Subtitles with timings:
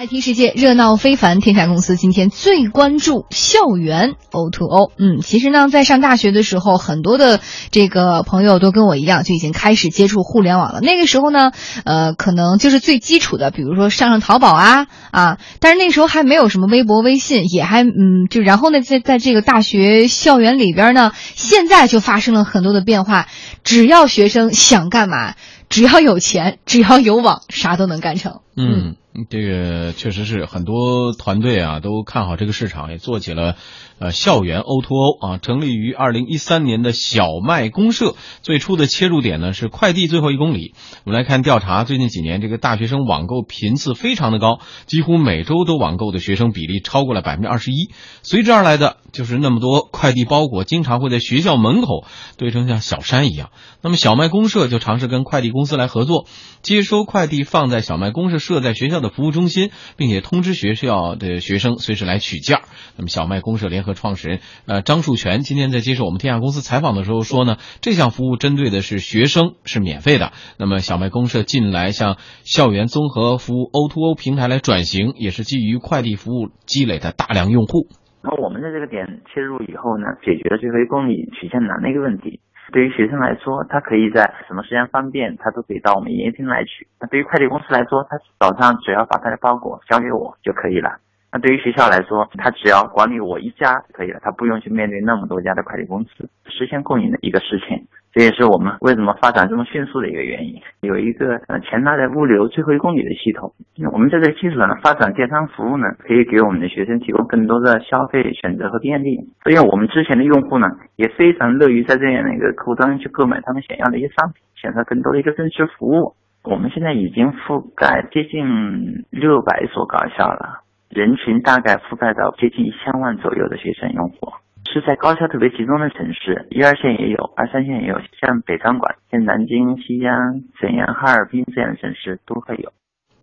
[0.00, 4.92] IT 世界热闹非凡，天下公司今天最关注校园 O2O。
[4.96, 7.40] 嗯，其实呢，在上大学的时候，很多的
[7.72, 10.78] 这个朋友都跟我一样，就已经开始接触互联网了。
[10.80, 11.50] 那个时候呢，
[11.84, 23.26] 呃，可能就是最基础的，比如说上上淘宝啊啊，但是那时候还没有什么微博、微信，也还嗯，就然后呢，在在这个大学校园里边呢，现在就发生了很多的变化。
[23.64, 25.34] 只要学生想干嘛，
[25.68, 28.42] 只要有钱，只要有网，啥都能干成。
[28.56, 28.94] 嗯，
[29.28, 33.56] 这个确实是很多团队啊都看好这个市场，也做起了
[33.98, 35.38] 呃校园 O2O 啊。
[35.38, 40.74] 成立于二零一三年的小麦公社，最初的切入点呢是快递最后一公里。
[41.04, 47.90] 我们来看调查，最近几年这个大学生网购频次非常的高，几乎每周都网购的学生比例超过了百分之二十一。
[48.22, 52.04] 随之而来的就是那么多快递包裹经常会在学校门口
[52.36, 53.50] 堆成像小山一样。
[53.80, 56.26] 那么小麦公社就尝试跟快递公司来合作，
[56.62, 62.58] 接收快递放在小麦公社设在学校的服务中心，并且通知学校的学生随时来取件。
[62.96, 70.32] 那么小麦公社联合创始人呃张树全今天在接受我们天下公司采访的时候说呢，这项服务针对的是学生，是免费的。
[70.58, 77.88] 那么小麦公社近来向校园综合服务 O2O 平台来转型，也是基于快递服务积累的大量用户。
[78.20, 82.40] 那我们在这个点切入以后呢，解决了最后一公里取件难的一个问题。
[82.70, 86.86] 对于学生来说，他可以在什么时间方便，他都可以到我们营业厅来取。
[87.00, 90.98] 那对于快递公司来说，他早上只要把他的包裹交给我就可以了。
[91.30, 97.86] 那对于学校来说，他只要管理我一家就可以了，他不用去面对那么多家的快递公司，实现共赢的一个事情。
[98.10, 100.58] 这也是我们为什么发展这么迅速的一个原因。
[100.80, 109.20] 有一个呃前台的物流最后一公里的系统，那我们在这个基础上发展电商服务呢，可以给我们的学生提供更多的消费选择和便利。
[109.44, 116.14] 所以我们之前的用户呢，也非常乐于在这样的一个客户端去购买他们想要的一些商品，选择更多的一个增值服务。
[116.44, 124.32] 我们现在已经覆盖接近六百所高校了，人群大概覆盖到接近一千万左右的学生用户。
[124.70, 132.70] 是在高校特别集中的城市，一二线也有，二三线也有，像北上广、像南京、西安、沈阳、哈尔滨这样的城市都会有。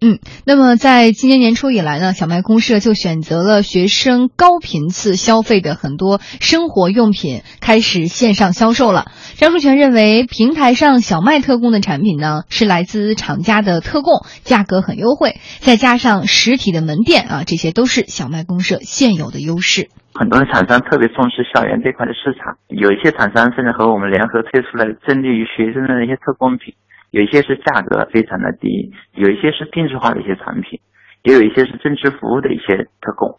[0.01, 9.05] 嗯，那么在今年年初以来呢，小麦公社就选择了学生高频次消费的很多生活用品，开始线上销售了。
[9.35, 19.89] 张树全认为，平台上小麦特供的产品呢，是来自厂家的特供，价格很优惠，再加上实体的门店啊，这些都是小麦公社现有的优势。
[20.13, 26.75] 很多的厂商特别重视校园这块的市场，有一些厂商甚至和我们联合推出了针对于学生的那些特供品，
[27.15, 30.77] 有一些是价格非常的低，有一些是定制化的一些产品，
[31.23, 33.29] 也有一些是增值服务的一些特供，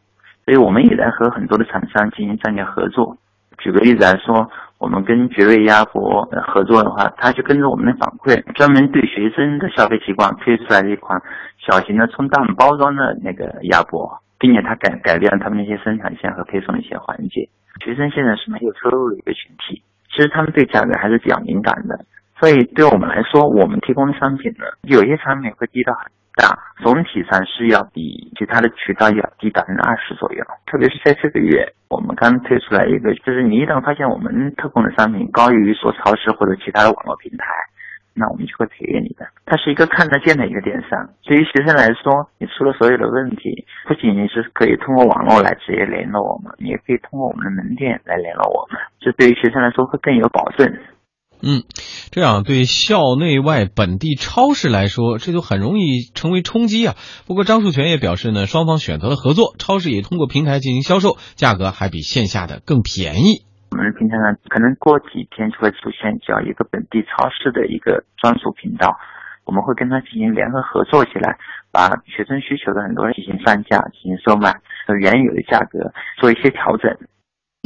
[0.47, 3.19] 所以我们也在和很多的厂商进行战略合作。
[3.59, 11.21] 举个例子来说，我们跟绝味鸭脖合作的话，他就跟着我们的反馈，专门对学生的消费习惯推出来了一款
[11.59, 14.23] 小型的冲淡包装的那个鸭脖。
[14.39, 17.49] 并且它改改变了他们那些生产线和配送的一些环节。
[17.83, 19.83] 学生现在是没有收入的一个群体，
[20.13, 21.99] 其实他们对价格还是比较敏感的，
[22.39, 30.45] 所以对我们来说，我们提供的商品呢，有些产品会低到很大，总体上是要比其他的渠道要低百分之二十左右。
[30.67, 37.47] 特别是在这个月，我们刚推出来一个，就是你一旦发现我们特供的商品高于说超市或者其他的网络平台。
[38.19, 41.07] 那我们就会赔给你的，它是一个看得见的一个电商。
[41.23, 48.81] 对于学生来说，你出了所有的问题，不仅仅是可以通过网络来直接联络我们，你也可以通过我们的门店来联络我们。
[49.01, 50.67] 这对于学生来说会更有保证。
[51.43, 51.63] 嗯，
[52.11, 56.95] 这样对校内外本地超市来说，这就很容易成为冲击啊。
[57.27, 63.45] 不过张树全也表示呢，双方选择了合作，超市也通过平台进行销售，价格还比线下的更便宜。
[63.71, 68.97] 我们的平台上可能过几天就会出现叫一个本地超市的一个专属频道，
[69.45, 71.37] 我们会跟他进行联合合作起来，
[71.71, 74.53] 把学生需求的很多进行上架、进行售卖，
[74.87, 76.89] 和原有的价格做一些调整。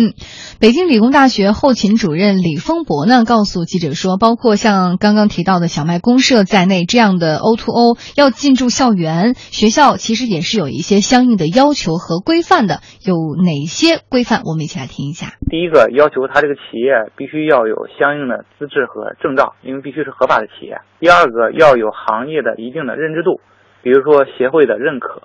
[0.00, 0.14] 嗯，
[0.60, 12.80] 北京理工大学后勤主任李峰博呢告诉记者说，包括像刚刚提到的小麦公社在内，这样的 O2O 要进驻校园，学校其实也是有一些相应的要求和规范的。
[13.04, 14.40] 有哪些规范？
[14.46, 15.36] 我们一起来听一下。
[15.50, 20.80] 第一个要求，他这个企业必须要有相应的资质和证照，因为必须是合法的企业。
[20.98, 23.42] 第二个要有行业的一定的认知度，
[23.82, 25.20] 比如说协会的认可。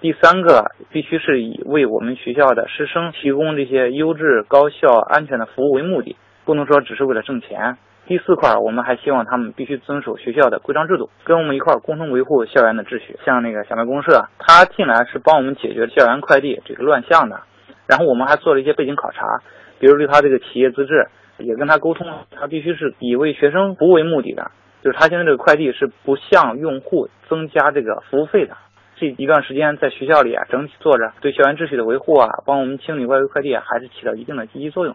[0.00, 6.16] 第三个必须是以为我们学校的师生提供这些优质、高效、安全的服务为目的，
[6.46, 7.76] 不能说只是为了挣钱。
[8.06, 13.18] 第四块，我们还希望他们必须遵守学校的规章制度，跟我们一块儿共同维护校园的秩序。
[13.26, 17.42] 像那个小麦公社，他进来是帮我们解决校园快递这个乱象的，
[17.86, 19.42] 然后我们还做了一些背景考察，
[19.78, 24.50] 比如对他这个企业资质也跟他沟通，他必须是以为学生服务为目的的，
[24.82, 28.56] 就是他现在这个快递是不向用户增加这个服务费的。
[29.00, 34.94] 这一段时间在学校里啊，整体做着对校园秩序的维护啊，帮我们清理外围快递啊，还是起到一定的积极作用。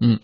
[0.00, 0.18] 嗯，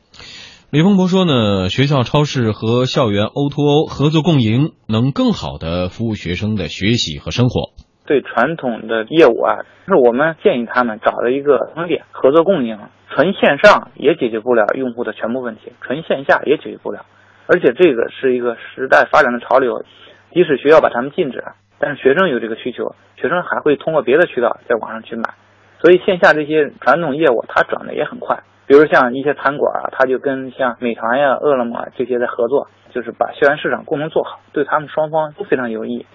[0.71, 7.75] 李丰博说呢，学校超市和校园 O2O 合作共赢，能更好的服务学生的学习和生活。
[8.07, 12.79] 对传统的业务啊，是我们建议他们找了一个通点，合作共赢。
[13.15, 17.05] 纯线上也解决不了用户的全部问题，纯线下也解决不了。
[17.47, 19.85] 而且这个是一个时代发展的潮流，
[20.33, 21.45] 即使学校把他们禁止，
[21.85, 25.35] 但是学生有这个需求，学生还会通过别的渠道在网上去买。
[25.81, 28.39] 所以线下这些传统业务它转的也很快。
[28.69, 36.07] 比如像一些餐馆啊，他就跟像美团呀、饿了么这些在合作，就是把校园市场功能做好，对他们双方都非常有益。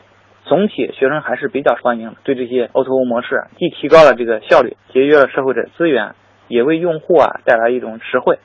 [0.45, 6.15] 总体学生还是比较欢迎的，对这些 O2O 模式，既提高了这个效率，节约了社会的资源，
[6.47, 8.39] 也为用户啊带来一种实惠。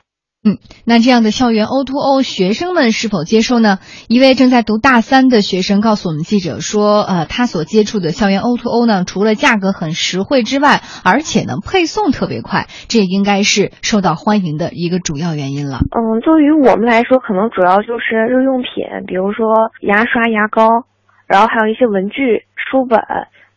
[0.45, 3.79] 嗯，那这样的校园 O2O 学生们是否接受呢？
[4.09, 15.79] 一位正在读大三的学生告诉我们记者说，呃，他所接触的校园 O2O 呢，除了价格很实惠之外，而且呢配送特别快，这也应该是受到欢迎的一个主要原因了。
[15.95, 20.83] 嗯，对于我们来说，可能主要就是日用品，比如说牙刷、牙膏，
[21.25, 22.99] 然后还有一些文具、书本，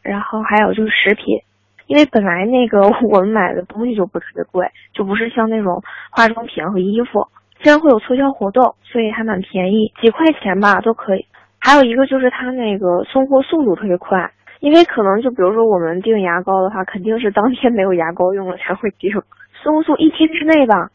[0.03, 1.43] 然后还有就是食品。
[1.87, 7.27] 因为本来那个我们买的东西就不特别贵，就不是像那种化妆品和衣服，
[7.63, 11.25] 虽然会有促销活动，所以还蛮便宜，几块钱吧都可以。
[11.59, 14.31] 还有一个就是它那个送货速度特别快，
[14.61, 19.11] 因为可能就比如说我们订牙膏的话，肯定是当天没有牙膏用了才会订，
[19.63, 20.91] 送速一天之内吧。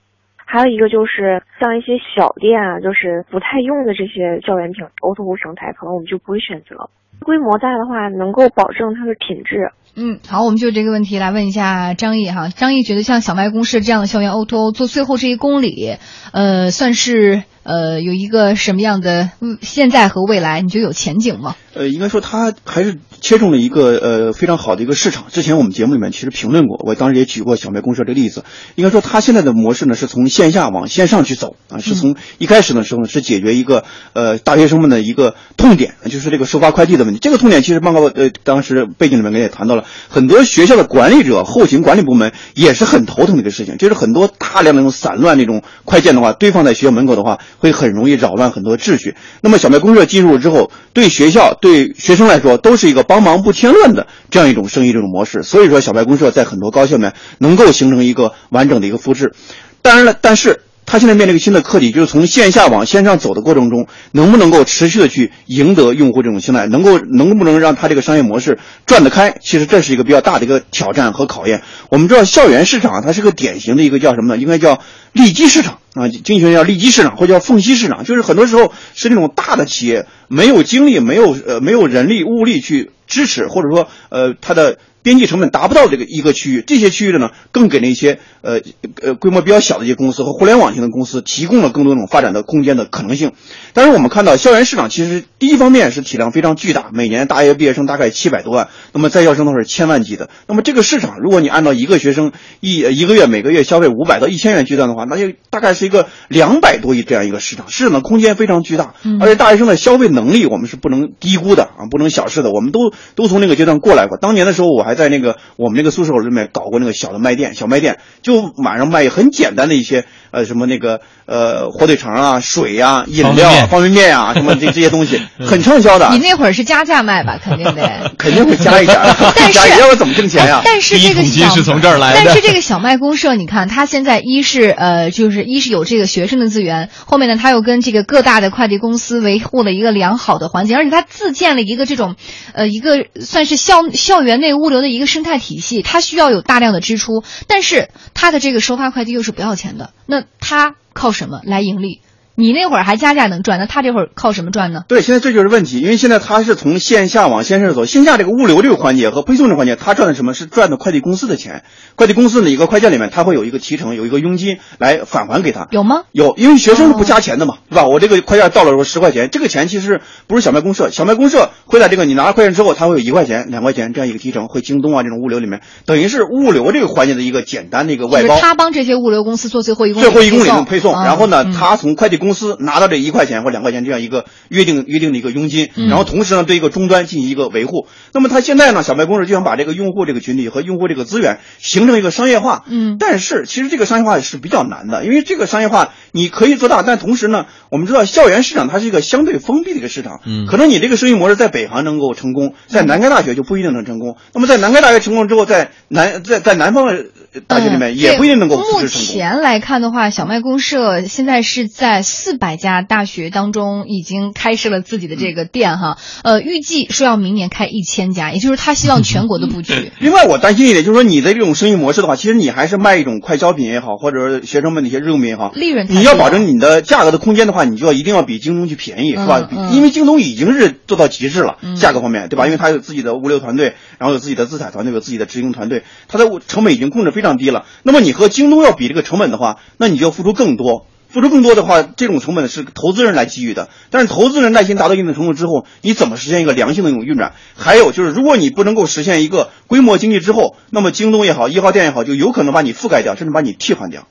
[0.52, 6.90] 还有一个就是像一些小店啊，就是不太用的这些校园品 O2O O 平台，可能我们就不会选择。
[7.22, 9.72] 规模大的话，能够保证它的品质。
[9.96, 12.50] 嗯，好，我们就这个问题来问一下张毅哈。
[12.50, 15.96] 张毅觉得像小麦公社这样的校园 O to O 做最后这一公里，
[16.34, 19.30] 呃，算是呃有一个什么样的
[19.62, 20.62] 现在和未来？
[20.62, 21.56] 你觉得有前景吗？
[21.74, 25.26] 呃，应该说它还是切中了一个呃非常好的一个市场。
[25.32, 28.44] 之前我们节目里面其实评论过，我当时也举过小麦公社这个例子。
[28.76, 37.20] 应该说它现在的模式呢是从线下往线上去走啊，是从一开始的时候呢是解决一个呃大学生们的一个痛点，就是这个收发快递的问题。
[37.22, 39.86] 这个痛点其实报告呃当时背景里面也谈到了。
[40.10, 49.16] 很多学校的管理者、后勤管理部门也是很头疼的一个事情，就是很多大量的那种散乱那种快件的话，堆放在学校门口的话，会很容易扰乱很多秩序。
[49.42, 55.44] 那么小麦公社进入之后，对学校、对学生来说，都是一个帮忙不添乱的这样一种生意这种模式。
[55.44, 59.34] 所以说，小麦公社在很多高校里面能够形成一个完整的一个复制。
[59.82, 60.62] 当然了，但是。
[60.86, 69.38] 他现在面临一个新的课题，就是从线下往线上走的过程中，能不能够持续的去赢得用户这种青睐，能够能不能让他这个商业模式转得开？
[69.42, 71.62] 其实这是一个比较大的一个挑战和考验。
[71.90, 74.42] 我们知道校园市场它是个典型的一个叫什么呢？
[74.42, 74.80] 应该叫
[75.14, 84.78] 利基市场啊，经济学叫利基市场或叫缝隙市场，就是很多时候是那种大的企业没有精力、没有呃没有人力物力去支持，或者说呃它的。
[85.04, 88.60] 边际成本达不到这个一个区域，这些区域的呢，更给那些呃
[89.02, 93.32] 呃规模比较小的一些公司和互联网型的公司提供了更多种发展的空间的可能性。
[93.74, 100.30] 但是我们看到校园市场其实第一方面是体量非常巨大，每年大学毕业生大概七百多万，那么在校生都是千万级的。
[100.46, 108.94] 那么这个市场，如果你按照一个学生一一个月每个月消费五百到一千元计算的话，那就大概是一个两百多亿这样一个市场，市场的空间非常巨大。
[109.20, 112.52] 而且大学生的消费能力我们是不能低估的啊，不能小视的。
[112.52, 114.96] 我们都都从那个阶段过来过，当年的时候我还。
[115.02, 126.10] 在那个我们那个宿舍里面搞过那个小的卖店，小卖店就晚上卖很简单的一些呃什么那个呃火腿肠啊、水呀、饮料、方便面呀什么这这些东西 很畅销的。
[126.12, 127.40] 你那会儿是加价卖吧？
[127.44, 128.96] 肯定得， 肯定会加一点。
[129.36, 130.62] 但是要不怎么挣钱呀？
[130.64, 132.22] 但是这个小是从这儿来的。
[132.24, 142.16] 但是这个小卖公社，你看它现在一是呃就是一是有这个学生的资源，后面呢他又跟这个各大的快递公司维护了一个良好的环境，而且他自建了一个这种
[142.54, 142.91] 呃一个
[143.22, 144.82] 算是校校园内物流。
[144.82, 152.02] 的一个生态体系，它需要有大量的支出，但是它的这个收发快递又是不要钱的，那它靠什么来盈利？
[152.42, 154.82] 你那会儿还加价能赚，那他这会儿靠什么赚呢？
[154.88, 161.64] 对，现在这就是问题，因为现在他是从线下往线上走，线下这个物流这个环节和配送这个环节，他赚的什么是赚的快递公司的钱？
[161.96, 165.68] 快递公司的一个快件里面，他会有一个提成，有一个佣金来返还给他。
[165.70, 166.02] 有吗？
[166.14, 167.86] 有，因为学生是不加钱的嘛，对吧？
[167.86, 178.40] 我这个快件到了时候十块钱，这个钱其实不是小麦公社，小麦公社会在这个你拿了快件之后，他会有一块钱、两块钱这样一个提成，会京东啊这种物流里面，等于是物流这个环节的一个简单的一个外包。
[178.40, 187.88] 他帮这些物流公司做最后一公里最后一公里的配送，然后呢，他从快递公公司拿到这一块钱或两块钱这样一个约定约定的一个佣金，嗯然后同时呢对一个终端进行一个维护。
[188.14, 192.64] 那么他现在呢，小麦公社就想把这个用户这个群体和用户这个资源形成一个商业化。
[192.70, 204.16] 嗯但是其实这个商业化是比较难的，因为这个商业化你可以做大，但同时呢，我们知道校园市场它是一个相对封闭的一个市场，嗯可能你这个生意模式在北航能够成功，在南开大学就不一定能成功。
[204.34, 207.06] 那么在南开大学成功之后，在南在在南方的
[207.48, 209.08] 大学里面嗯也不一定能够对目复制成功。
[209.14, 219.92] 前来看的话，小麦公社现在是在四百家大学当中已经开设了自己的这个店哈，呃，预计说要明年开一千家，也就是他希望全国的布局。
[219.98, 229.50] 另外，我担心一点就是说，你的这种生意模式的话，其实你还是卖一种快消品也好，或者是学生们的一些日用品也好，利润你要保证你的价格的空间的话，你就要一定要比京东去便宜，是吧？
[229.52, 232.46] 嗯嗯因为京东已经是做到极致了，嗯价格方面，对吧？
[232.46, 237.66] 因为它有自己的物流团队，然后有自己的自采团队，有自己的直营团队，它的成本已经控制非常低了。
[237.82, 240.86] 那么你和京东要比这个成本的话，那你就要付出更多。
[241.12, 243.70] 付出更多的话，这种成本是投资人来给予的。
[243.90, 247.34] 但是投资人耐心达到一定的程度之后，你怎么实现一个良性的一种运转？
[247.56, 254.08] 还有就是，如果你不能够实现一个规模经济之后，那么京东也好，一号店也好，就有可能把你覆盖掉，甚至把你替换掉。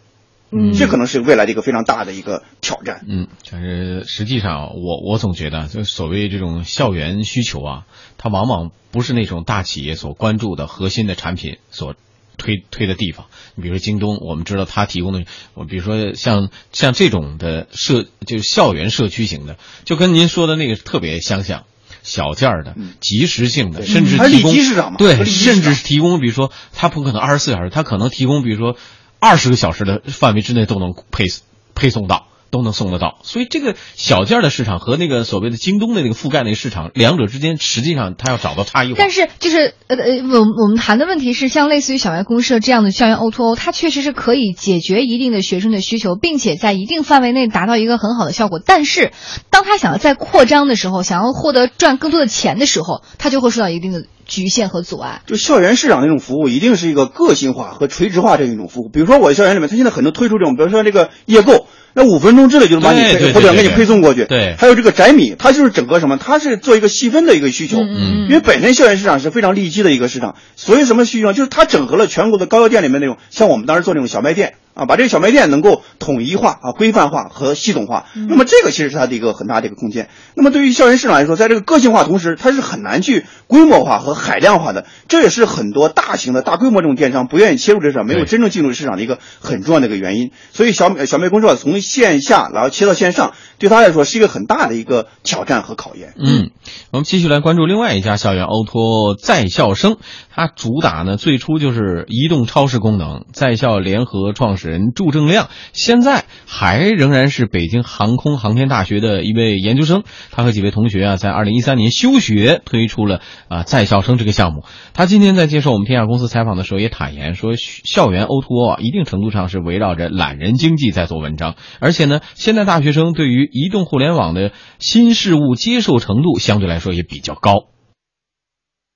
[0.52, 3.02] 嗯这可能是未来的一个非常大的一个挑战。
[3.09, 7.83] 嗯，但是实际上，我我总觉得，就所谓这种校园需求啊，
[8.19, 11.95] 它往往不是那种大企业所关注的核心的产品所
[12.41, 13.27] 推推的地方。
[13.55, 21.65] 你比如说京东，我们知道它提供的，我比如说像像这种的社，就是校园社区型的，就跟您说的那个特别相像。
[22.03, 24.55] 小件儿的、及时性的，甚至提供
[24.97, 28.79] 对，甚至是提供，比如说它不可能二十四小时，它可能提供，比如说
[29.19, 31.27] 二十个小时的范围之内都能配
[31.75, 33.19] 配送到，都能送得到。
[33.23, 38.97] 所以这个小件儿的市场和那个所谓的京东的那个覆盖那个市场，两者之间实际上它要找到差异化。
[38.99, 48.61] 但是就是呃呃，我们我们谈的问题是，像类似于小麦公社这样的校园 O to O，它确实是可以解决一定的学生的需求，并且在一定范围内达到一个很好的效果。
[48.64, 49.12] 但是，
[49.50, 55.23] 当他想要再扩张的时候，想要获得赚更多的钱的时候，他就会受到一定的局限和阻碍。
[55.26, 58.88] 就校园市场那种服务，一定是一个个性化和垂直化这样一种服务。
[58.92, 64.25] 比如说我的校园里面，它现在很多推出这种，比如说这个夜购，那五分钟之内就能把你对对对配或者给你配送过去。
[64.25, 67.81] 对还有这个宅米，它就是整个什么，它是做一个细分的一个需求。
[67.81, 71.33] 嗯嗯因为本身校园市场是非常利基的一个市场，所以什么需求？
[71.33, 78.07] 就是它整合了全国的高校店里面那种，像我们当时做那种小卖店啊，把这个小卖店能够统一化啊、规范化和系统化。
[78.29, 80.09] 那么这个其实是它的一个很大的一个空间。
[80.35, 84.87] 那么对于校园市场来说，在这个个性化同时，它是很难去规模化和海量化的。
[85.09, 90.31] 这也是很多大型的大规模这种电商不愿意切入这市场，没有真正进入市场的一个很重要的一个原因。
[90.53, 96.15] 所以小小卖公社从线下然后切到线上，对他来说是一个很大的一个挑战和考验。
[96.17, 96.50] 嗯，
[96.93, 99.97] 我们继续来关注另外一家校园 O to 在校生，
[100.35, 103.25] 它主打呢最初就是移动超市功能。
[103.33, 110.02] 在校联合创始人祝正亮，现在还仍然是北京航空航天大学的一位研究生。
[110.31, 114.64] 他和几位同学啊，在二零一三年休学，推出了啊在校生这个项目。
[114.93, 127.71] 他今天在接受我们天下公司采访的时候也坦言说，校园 oto 啊，一定程度上是围绕着懒人经济在做文章，而且呢，现在大学生对于移动互联网的新事物接受程度相对来说也比较高。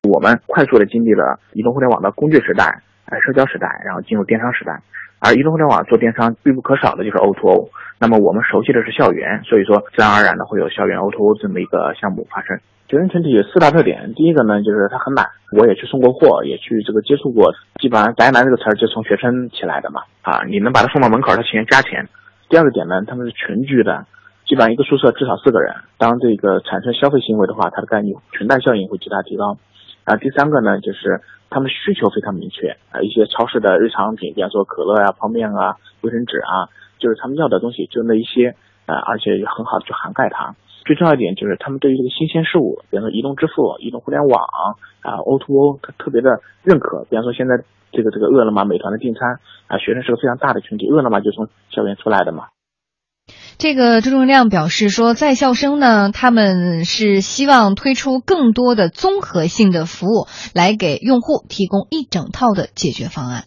[0.06, 4.80] 我们快速的经历了移动互联网的工具时代、呃社交时代，然后进入电商时代。
[5.20, 7.70] 而移动互联网做电商必不可少的就是 O to O。
[7.98, 12.58] 那么我们熟悉的是校园，所以说自然而然的会有校园 O to O 这么一个项目发生。
[12.86, 22.06] 学生群体有四大特点，第一个呢就是他很懒，我也去送过货，也去这个接触过，基本上宅男这个词儿就从学生起来的嘛，啊，你能把他送到门口，他情愿加钱。
[22.50, 24.04] 第二个点呢，他们是群居的，
[24.46, 29.56] 基本上一个宿舍至少四个人，当这个产生消费行为的话，它的概率群带效应会极大提高。
[30.04, 31.20] 啊，第三个呢，就是
[31.50, 36.68] 他们需求非常明确啊，一些超市的日常品，比方说可乐啊、泡面啊、卫生纸啊，
[36.98, 38.54] 就是他们要的东西就那一些
[38.86, 40.54] 啊，而且也很好的去涵盖它。
[40.84, 44.44] 最重要一点就是他们对于这个新鲜事物，比方说移动支付、移动互联网
[45.00, 47.06] 啊、O to O，他特别的认可。
[47.08, 52.48] 比方说现在这个这个饿了么、美团的订餐啊，学生是个非常大的群体，饿了么就从校园出来的嘛。
[53.56, 63.44] 这个周正亮表示说，在校生呢，他们是希望推出更多的综合性的服务，来给用户提供一整套的解决方案。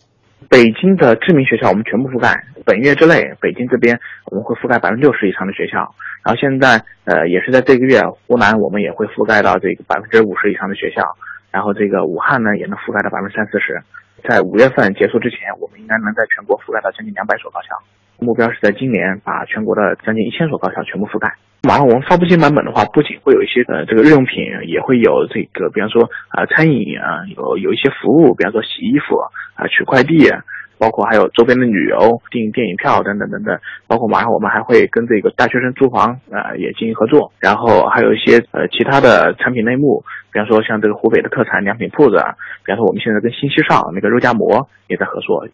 [0.50, 4.00] 北京的知名学校我们全部覆盖，本月之内，北京这边
[4.32, 11.04] 我们会覆盖百分之六十以上的学校，然后现在呃也是在这个月，湖南我们也会覆盖到这个百分之五十以上的学校，
[11.52, 13.84] 然后这个武汉呢也能覆盖到百分之三四十，
[14.24, 17.76] 在五月份结束之前，我们应该能在全国覆盖到将近两百所高校，
[18.20, 21.34] 目标是在今年把全国的将近一千所高校全部覆盖。
[21.64, 29.18] 马上我们发布新版本的话，不仅会有一些呃这个日用品，也会有这个比方说啊、餐饮啊、有有一些服务，比方说洗衣服
[29.56, 30.30] 啊、取快递，
[30.78, 45.48] 包括还有周边的旅游、订电影票等等等等，包括马上我们还会跟这个大学生租房啊、也进行合作，然后还有一些呃其他的产品内幕，比方说像这个湖北的特产良品铺子啊，比方说我们现在跟新西上那个肉夹馍也在合作。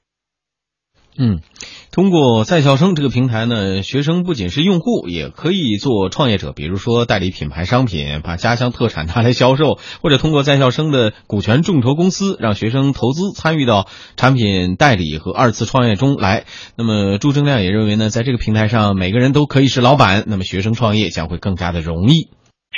[1.16, 1.42] 嗯，
[1.92, 16.46] 通过在校生这个平台呢，学生不仅是用户，也可以做创业者，比如说代理品牌商品，把家乡特产拿来销售，或者通过在校生的股权众筹公司，让学生投资参与到产品代理和二次创业中来。
[16.76, 22.30] 那么朱正亮也认为呢，在这个平台上，每个人都可以是老板，那么学生创业将会更加的容易。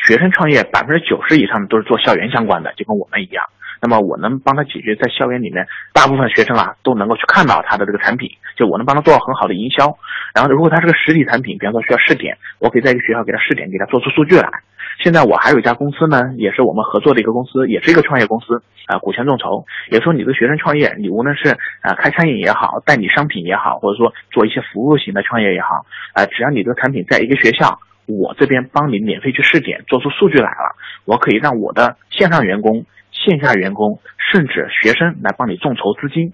[0.08, 3.46] 学生创业百分之九十以上的都是做校园相关的，就跟我们一样。
[3.82, 9.98] 那么我能帮他解决在校园里面大部分学生啊都能够去看到他的这个产品，就我能帮他做到很好的营销。
[10.34, 14.50] 然后如果他是个实体产品，比方说需要试点，我可以在一个学校给他试点，给他做出数据来。
[15.03, 19.65] 现在我还有一家公司呢，也是我们合作的一个公司，也是一个创业公司啊、股权众筹。
[19.91, 21.50] 也说你的学生创业，你无论是
[21.82, 27.79] 啊、开餐饮也好，代理商品也好，或者说做一些服务型的创业也好，啊、只要你这个产品在一个学校。
[28.08, 32.86] 我这边帮你免费去试点，做出数据来了，我可以让我的线上员工、
[33.16, 34.00] 线下员工，
[34.32, 36.34] 甚至学生来帮你众筹资金。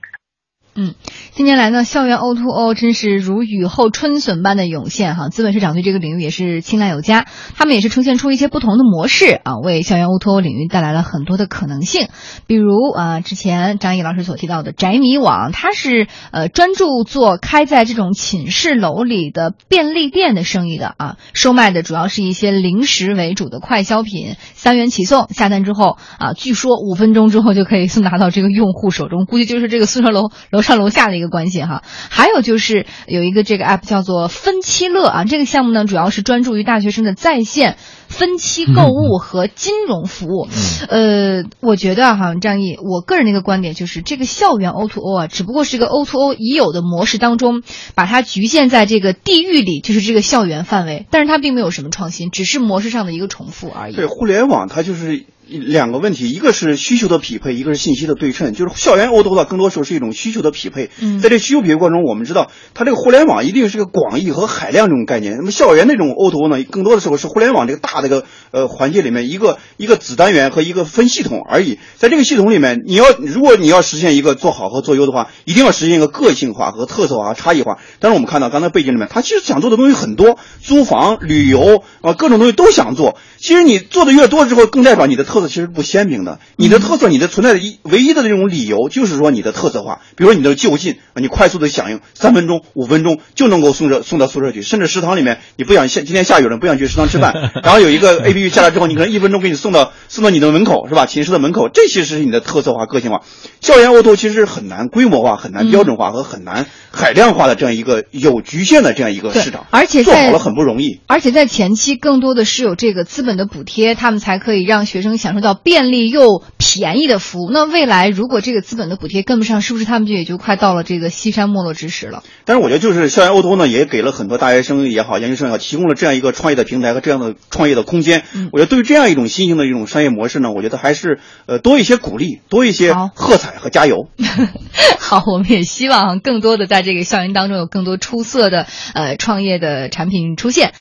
[0.74, 0.96] 嗯，
[1.34, 7.26] 近年来呢，校园 O to O 真是如雨后春笋般的涌现哈，资本市场对这个领域也是青睐有加，
[7.58, 12.08] 他们也是呈现出一些不同的模式啊，为校园 O to O 领域带来了很多的可能性。
[12.48, 30.61] 比如啊，之前张毅老师所提到的宅米网，它是呃专注做开在这种寝室楼里的便利店的生意的啊，售卖的主要是一些零食为主的快消品，三元起送，下单之后啊，据说五分钟之后就可以送达到这个用户手中，估计就是这个宿舍楼楼。
[30.62, 37.78] 楼上楼下的一个关系哈，还有就是有一个这个 app 叫做分期乐啊，这个项目呢主要是专注于大学生的在线
[38.08, 40.48] 分期购物和金融服务。
[40.88, 47.64] 呃，我觉得哈，张毅，我个人的一个观点就是，这个校园 O to O 啊，只不过是一个 O to O 已有的模式当中，
[47.96, 53.96] 把它局限在这个地域里，就是这个校园范围，但是它并没有什么创新，只是模式上的一个重复而已。
[53.96, 55.26] 对，互联网它就是。
[55.60, 58.54] 两个问题，一个是需求的匹配，一个是信息的对称。
[58.54, 60.90] 就是校园 O to O 的更多时候是一种需求的匹配。
[61.00, 65.36] 嗯，在这需求匹配过程中，我们知道它这个互联网一定是个广义和海量这种概念。
[65.38, 71.80] 那么校园那种 O to O 呢，更多的时候是互联网这个大的一个呃环节里面一个一个子单元和一个分系统而已。
[71.98, 77.78] 在这个系统里面，你要如果你要实现一个做好和做优的话，一定要实现一个个性化和特色化差异化。
[78.00, 83.18] 但是我们看到刚才背景里面，他其实想做的东西很多，租房、旅游啊各种东西都想做。
[83.38, 86.22] 其实你做的越多之后，更代表你的特色其实不鲜明。
[86.24, 101.08] 的，你的特色，你的存在的一唯一的这种理由，就是说你的特色化，比如说你的就近，你快速的响应，三分钟、五分钟就能够送到送到宿舍去，甚至食堂里面你不想下今天下雨了，不想去食堂吃饭， 然后有一个 A P P 下来之后，你可能一分钟给你送到送到你的门口，是吧？
[101.08, 103.22] 寝室的门口，这其实是你的特色化、个性化。
[103.62, 111.00] 校园 O to 其实很难规模化、很难标准化和很难海量化的这样一个有局限的这样一个市场，而且做好了很不容易。
[111.08, 117.50] 而且在前期更多的是有这个资本的补贴，他们才可以让学生享受到便利又便宜的服务。
[117.52, 122.24] 那未来如果这个资本的补贴跟不上，是不是他们就也就快到了这个西山没落之时了？
[122.44, 128.24] 但是我觉得，就是校园 O to 呢，也给了很多大学生也好、研究生也好，提供了这样一个创业的平台和这样的创业的空间。
[128.34, 134.10] 嗯、我觉得对于这样一种新型的一种商业模式呢，我觉得还是呃多一些鼓励，多一些喝彩和加油。
[135.00, 140.70] 好，我们也希望更多的在这个校园当中有更多出色的呃创业的产品出现。